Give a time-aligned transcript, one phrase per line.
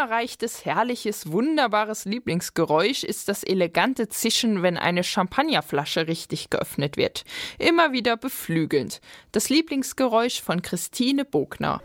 [0.00, 7.24] unerreichtes, herrliches, wunderbares Lieblingsgeräusch ist das elegante Zischen, wenn eine Champagnerflasche richtig geöffnet wird.
[7.58, 9.02] Immer wieder beflügelnd.
[9.32, 11.82] Das Lieblingsgeräusch von Christine Bogner.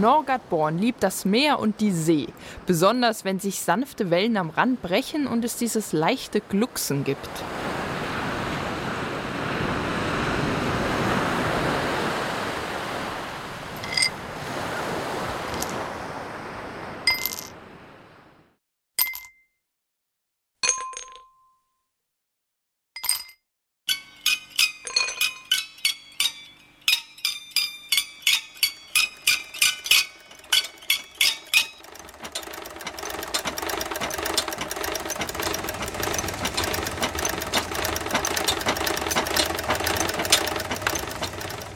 [0.00, 2.28] Norgard Born liebt das Meer und die See,
[2.66, 7.28] besonders wenn sich sanfte Wellen am Rand brechen und es dieses leichte Glucksen gibt.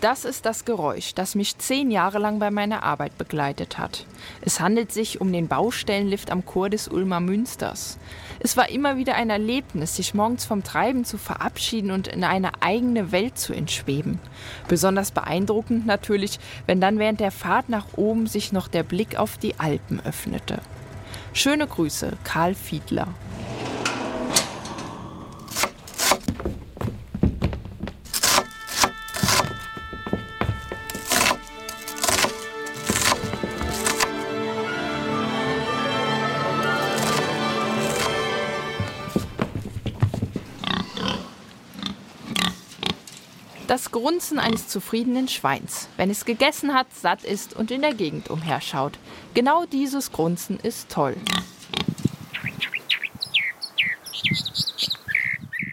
[0.00, 4.06] Das ist das Geräusch, das mich zehn Jahre lang bei meiner Arbeit begleitet hat.
[4.41, 7.98] Es handelt sich um den Baustellenlift am Chor des Ulmer Münsters.
[8.38, 12.62] Es war immer wieder ein Erlebnis, sich morgens vom Treiben zu verabschieden und in eine
[12.62, 14.20] eigene Welt zu entschweben.
[14.69, 19.36] Besonders beeindruckend natürlich, wenn dann während der Fahrt nach oben sich noch der Blick auf
[19.36, 20.60] die Alpen öffnete.
[21.32, 23.08] Schöne Grüße, Karl Fiedler.
[43.68, 48.30] Das Grunzen eines zufriedenen Schweins, wenn es gegessen hat, satt ist und in der Gegend
[48.30, 48.98] umherschaut.
[49.34, 51.14] Genau dieses Grunzen ist toll.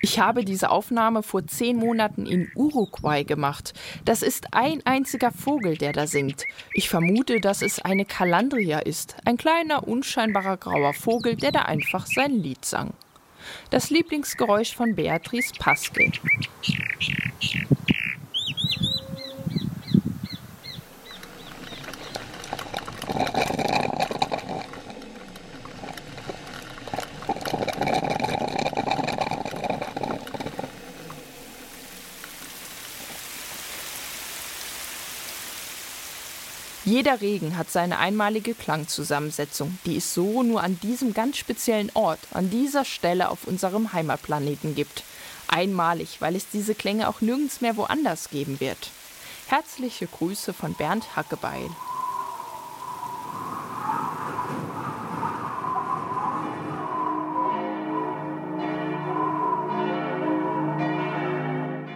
[0.01, 3.73] Ich habe diese Aufnahme vor zehn Monaten in Uruguay gemacht.
[4.03, 6.43] Das ist ein einziger Vogel, der da singt.
[6.73, 9.15] Ich vermute, dass es eine Kalandria ist.
[9.23, 12.93] Ein kleiner, unscheinbarer grauer Vogel, der da einfach sein Lied sang.
[13.69, 16.11] Das Lieblingsgeräusch von Beatrice Pascal.
[36.85, 42.19] Jeder Regen hat seine einmalige Klangzusammensetzung, die es so nur an diesem ganz speziellen Ort,
[42.31, 45.03] an dieser Stelle auf unserem Heimatplaneten gibt.
[45.47, 48.91] Einmalig, weil es diese Klänge auch nirgends mehr woanders geben wird.
[49.47, 51.71] Herzliche Grüße von Bernd Hackebeil.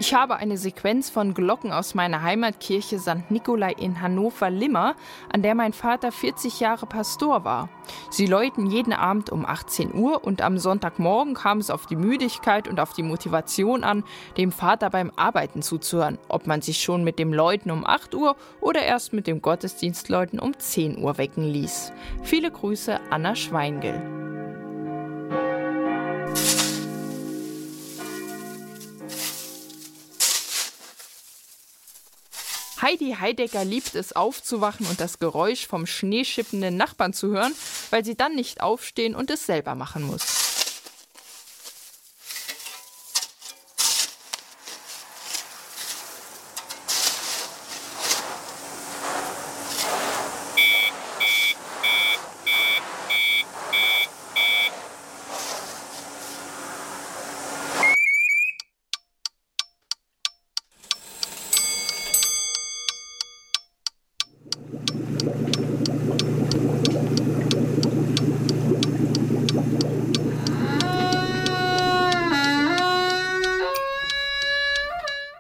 [0.02, 3.30] Ich habe eine Sequenz von Glocken aus meiner Heimatkirche St.
[3.30, 4.96] Nikolai in Hannover-Limmer,
[5.30, 7.68] an der mein Vater 40 Jahre Pastor war.
[8.10, 12.70] Sie läuten jeden Abend um 18 Uhr und am Sonntagmorgen kam es auf die Müdigkeit
[12.70, 14.06] und auf die Motivation an,
[14.38, 18.38] dem Vater beim Arbeiten zuzuhören, ob man sich schon mit dem Läuten um 8 Uhr
[18.62, 21.92] oder erst mit dem Gottesdienstläuten um 10 Uhr wecken ließ.
[22.24, 24.29] Viele Grüße, Anna Schweingel.
[32.82, 37.54] Heidi Heidecker liebt es aufzuwachen und das Geräusch vom schneeschippenden Nachbarn zu hören,
[37.90, 40.49] weil sie dann nicht aufstehen und es selber machen muss.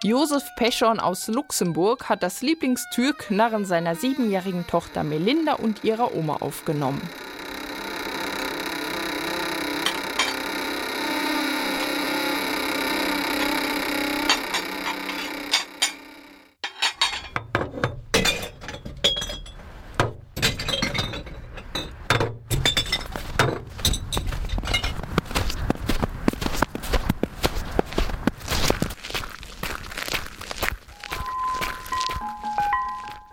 [0.09, 6.99] Josef Peschorn aus Luxemburg hat das Lieblingstürknarren seiner siebenjährigen Tochter Melinda und ihrer Oma aufgenommen.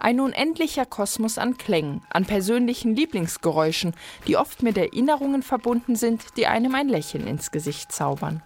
[0.06, 3.93] Ein unendlicher Kosmos an Klängen, an persönlichen Lieblingsgeräuschen,
[4.29, 8.41] die oft mit Erinnerungen verbunden sind, die einem ein Lächeln ins Gesicht zaubern.